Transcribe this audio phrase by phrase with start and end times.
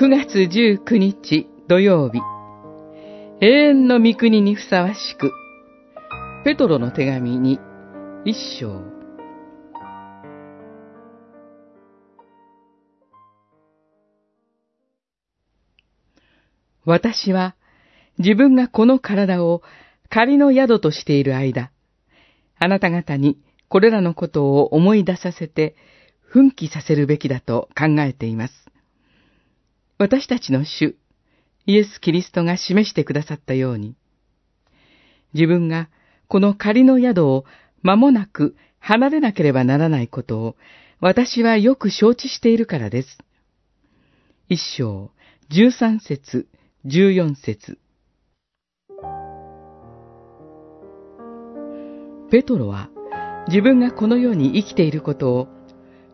[0.00, 2.20] 9月19日土曜日、
[3.40, 5.32] 永遠の御国にふさわしく、
[6.44, 7.58] ペトロの手紙に
[8.24, 8.80] 一章。
[16.84, 17.56] 私は
[18.18, 19.62] 自分がこの体を
[20.08, 21.72] 仮の宿としている間、
[22.60, 23.36] あなた方に
[23.68, 25.74] これらのことを思い出させて
[26.20, 28.68] 奮起させるべきだと考えています。
[29.98, 30.96] 私たちの主、
[31.66, 33.96] イエス・キリストが示してくださったように、
[35.34, 35.88] 自分が
[36.28, 37.44] この仮の宿を
[37.82, 40.56] 間もなく離れなければならないことを
[41.00, 43.18] 私はよく承知しているからです。
[44.48, 45.10] 一章、
[45.48, 46.46] 十三節、
[46.84, 47.78] 十四節。
[52.30, 52.88] ペトロは
[53.48, 55.48] 自分がこの世に生きていることを、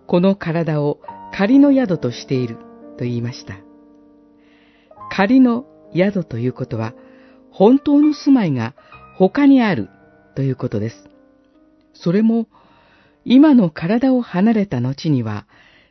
[0.07, 1.01] この体を
[1.33, 2.57] 仮の宿としている
[2.97, 3.74] と言いました。
[5.11, 5.65] 仮の
[5.95, 6.95] 宿ということは、
[7.51, 8.75] 本当の住まいが
[9.17, 9.89] 他にある
[10.35, 11.09] ということです。
[11.93, 12.49] それも、
[13.25, 15.47] 今の体を離れた後には、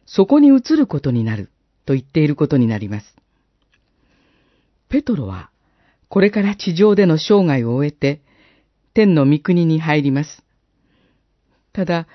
[0.06, 1.50] そこに移ることになる
[1.86, 3.16] と言っていることになります。
[4.90, 5.50] ペトロは、
[6.10, 8.22] これから地上での生涯を終えて、
[8.94, 10.44] 天の御国に入ります。
[11.72, 12.08] ただ、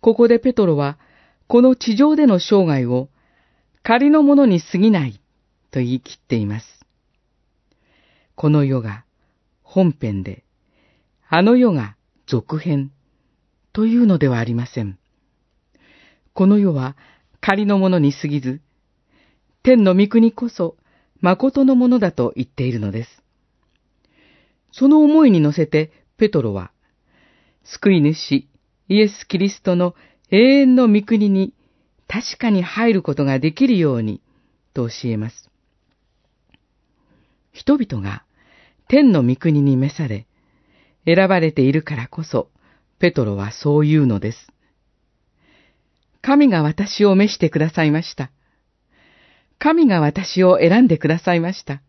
[0.00, 0.98] ここでペトロは、
[1.48, 3.10] この地上での生涯を
[3.82, 5.20] 仮のものに過ぎない
[5.72, 6.66] と言い切っています。
[8.36, 9.04] この世が
[9.62, 10.44] 本編で、
[11.28, 12.92] あの世が続編
[13.72, 14.98] というのではありません。
[16.34, 16.96] この世は
[17.40, 18.60] 仮のものに過ぎず、
[19.62, 20.76] 天の御国こそ
[21.20, 23.22] 誠のものだと言っているのです。
[24.72, 26.70] その思いに乗せてペトロは、
[27.64, 28.46] 救い主
[28.88, 29.94] イエス・キリストの
[30.30, 31.54] 永遠の御国に
[32.08, 34.20] 確かに入ることができるように
[34.74, 35.51] と教えます。
[37.52, 38.24] 人々が
[38.88, 40.26] 天の御国に召され、
[41.04, 42.50] 選ばれているからこそ、
[42.98, 44.52] ペトロはそう言うのです。
[46.20, 48.30] 神が私を召してくださいました。
[49.58, 51.82] 神が私を選んでくださいました。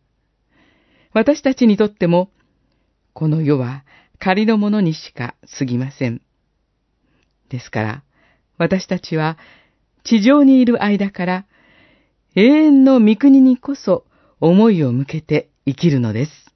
[1.13, 2.31] 私たちにとっても、
[3.13, 3.83] この世は
[4.19, 6.21] 仮のものにしか過ぎません。
[7.49, 8.03] ですから、
[8.57, 9.37] 私たちは
[10.03, 11.45] 地上にいる間から
[12.35, 14.05] 永遠の御国にこそ
[14.39, 16.52] 思いを向けて生きるのです。